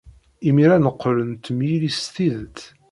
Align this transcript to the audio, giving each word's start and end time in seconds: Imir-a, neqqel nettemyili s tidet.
Imir-a, 0.47 0.77
neqqel 0.79 1.17
nettemyili 1.29 1.91
s 1.97 2.01
tidet. 2.13 2.57